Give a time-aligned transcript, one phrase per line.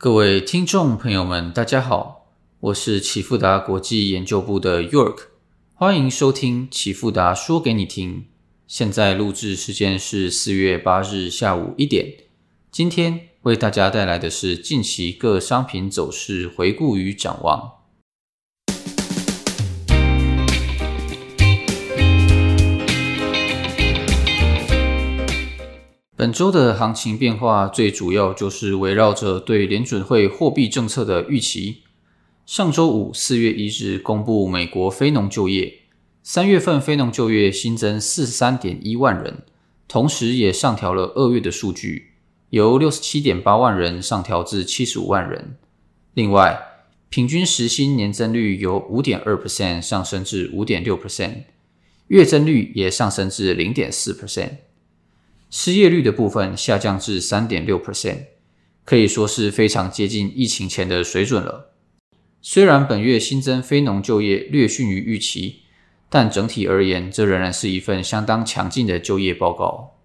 [0.00, 2.28] 各位听众朋友们，大家好，
[2.60, 5.22] 我是启富达国际研究部的 York，
[5.74, 8.26] 欢迎收听启富达说给你听。
[8.68, 12.14] 现在录制时间是四月八日下午一点。
[12.70, 17.77] 今天为大家带来的是近期各商品走势回顾与展望。
[26.18, 31.84] 本周的行情变化最主要就是围绕着对联准会货币政策的预期。
[32.44, 35.72] 上周五四月一日公布美国非农就业，
[36.24, 39.44] 三月份非农就业新增四十三点一万人，
[39.86, 42.14] 同时也上调了二月的数据，
[42.50, 45.56] 由六十七点八万人上调至七十五万人。
[46.14, 46.60] 另外，
[47.08, 51.44] 平均时薪年增率由五点二 percent 上升至五点六 percent，
[52.08, 54.56] 月增率也上升至零点四 percent。
[55.50, 58.26] 失业率的部分下降至三点六 percent，
[58.84, 61.72] 可以说是非常接近疫情前的水准了。
[62.40, 65.62] 虽然本月新增非农就业略逊于预期，
[66.08, 69.96] 但整体而言，这仍然是一份相当强劲的就业报告。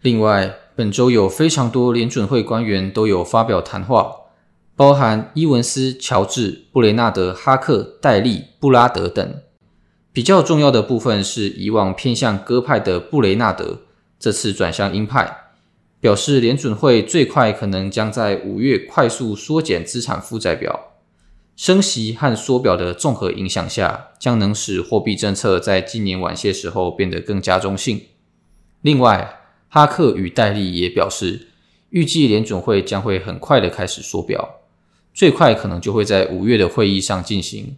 [0.00, 4.12] 另外，本周有非常多联准会官员都有发表谈话，
[4.76, 9.42] 包含伊文斯、乔治、布雷纳德、哈克、戴利、布拉德等。
[10.12, 13.80] 比较重要的部分是以往偏向鸽派的布雷纳德。
[14.18, 15.52] 这次转向鹰派，
[16.00, 20.94] 表示联准会最快可能将在五月快速缩减资产负债表，
[21.56, 28.00] 升息和缩表的综合影响下，将能使货币政策在今年晚些时候变得更加中性。
[28.82, 31.48] 另外，哈克与戴利也表示，
[31.90, 34.60] 预计联准会将会很快的开始缩表，
[35.12, 37.76] 最快可能就会在五月的会议上进行，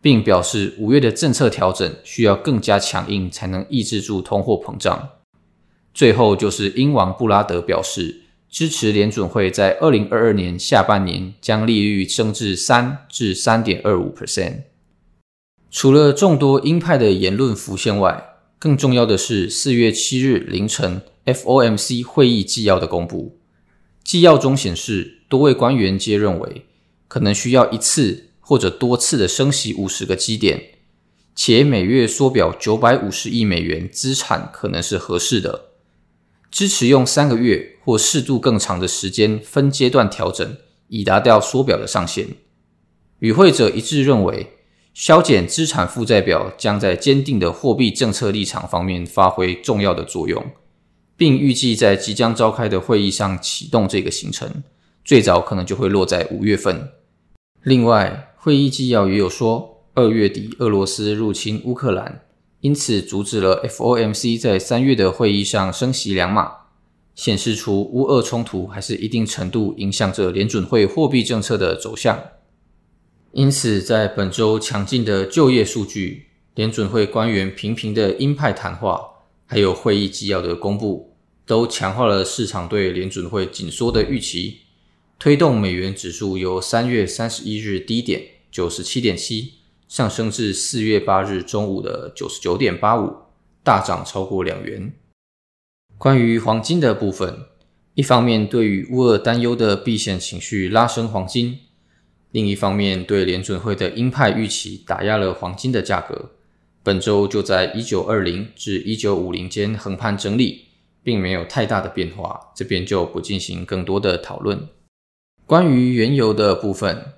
[0.00, 5.10] 并表示五月的政策调整需要更加强硬，才能抑制住通货膨胀。
[5.94, 14.64] 最后就是英王布拉德表示支持联准会在二零二二年下半年将利率升至三至三点二五 percent。
[15.70, 23.38] 除了众多鹰派的言论浮现外，更重要的是四月七日凌晨 FOMC 会议纪要的公布。
[24.02, 26.66] 纪要中显示，多位官员皆认为
[27.08, 30.62] 可能需要一次或者多次的升息五十个基点，
[31.34, 35.73] 且每月缩表九百五十亿美元资产可能是合适的。
[36.54, 40.56] 支持用三个月或适度更长的时间分阶段调整，
[40.86, 42.28] 以达到缩表的上限。
[43.18, 44.52] 与会者一致认为，
[44.92, 50.46] 削减资产负债表将在坚定的货币政策立场方面发挥重要的作用，
[51.16, 54.62] 并预计在即将召开的会议上启动这个行程，
[55.04, 56.88] 最早可能就会落在五月份。
[57.64, 62.20] 另外，会议纪要也有说，二月底俄罗斯入侵乌克兰。
[62.64, 66.50] 因此，阻止了 FOMC 在三月的会议上升息两码，
[67.14, 72.18] 显示出乌俄冲突还是一定程度影响着联准会货币政策的走向。
[73.32, 78.98] 因此，在本周强劲的就业数据、联准会官员频频的鹰派谈话，
[79.44, 81.14] 还有会议纪要的公布，
[81.44, 84.60] 都强化了市场对联准会紧缩的预期，
[85.18, 89.52] 推动美元指数由三月三十一日低点九十七点七。
[89.94, 93.14] 上升至四月八日中午的九十九点八五，
[93.62, 94.92] 大涨超过两元。
[95.96, 97.44] 关于黄金的部分，
[97.94, 101.60] 一方面对于乌俄担忧的避险情绪拉升黄金，
[102.32, 106.32] 另一方面对联准会的鹰派预期打压了黄金的价格。
[106.82, 110.64] 本周就在一九二零至一九五零间横盘整理，
[111.04, 114.66] 并没有太大的变化，这边就不进行更多的讨论。
[115.46, 117.14] 关于原油的部分。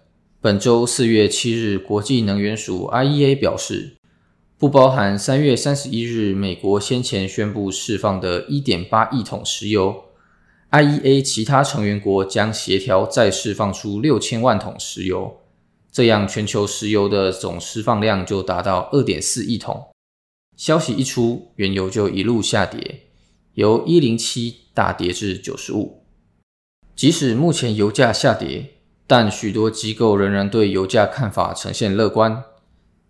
[0.46, 3.96] 本周四月七日，国际能源署 IEA 表示，
[4.56, 10.04] 不包含三月三十一日美国先前宣布释放的一点八亿桶石油
[10.70, 15.36] ，IEA 其他成员国将协调再释放出六千万桶石油，
[15.90, 19.88] 这样全球石油的总释放量就达到二点四亿桶。
[20.56, 23.00] 消息一出，原油就一路下跌，
[23.54, 26.04] 由一零七大跌至九十五。
[26.94, 28.75] 即使目前油价下跌，
[29.06, 32.42] 但许多机构仍然对油价看法呈现乐观。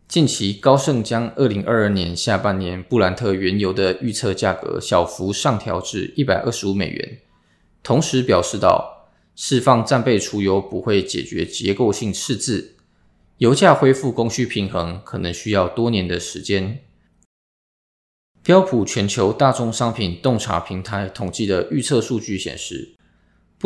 [0.07, 7.19] 近期，高盛将二零二二年下半年布兰特原油的预测价格小幅上调至一百二十五美元，
[7.83, 12.77] 同时表示到，释放战备储油不会解决结构性赤字，
[13.39, 16.83] 油价恢复供需平衡可能需要多年的时间。
[18.43, 22.96] 标普全球大宗商品洞察平台统计的预测数据显示。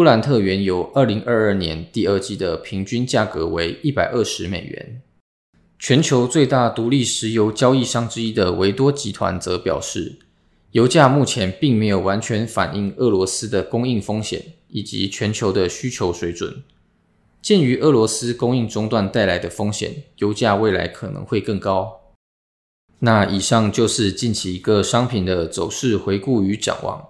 [0.00, 5.02] 布兰特原油二零二二年第二季的平均价格为一百二十美元。
[5.78, 10.18] 全球最大独立石油交易商之一的维多集团则表示，
[10.70, 16.62] 油价目前并没有完全反映俄罗斯的供应风险以及全球的需求水准，
[17.42, 22.14] 鉴于俄罗斯供应中断带来的风险，油价未来可能会更高。
[23.00, 27.06] 那以上就是近期各商品的走势回顾与展望。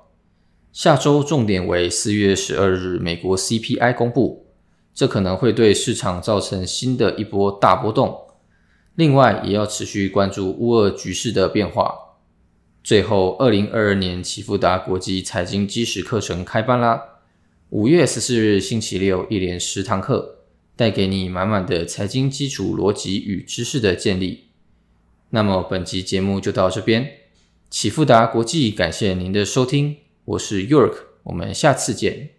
[0.72, 4.46] 下周重点为四月十二日美国 CPI 公布，
[4.94, 8.16] 这可能会对市场造成新的一波大波动。
[8.94, 11.94] 另外，也要持续关注乌俄局势的变化。
[12.84, 17.02] 最后，二零二二年启富达国际财经基石课程开班啦！
[17.70, 20.38] 五月十四日星期六，一连十堂课，
[20.76, 24.44] 带给你满满的财经基础逻辑与知识的建立。
[25.30, 27.10] 那么，本集节目就到这边。
[27.68, 29.96] 启富达国际感谢您的收听，
[30.30, 30.94] 我是 York，
[31.24, 32.30] 我们下次见。